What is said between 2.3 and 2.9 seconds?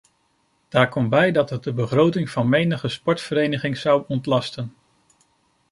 menige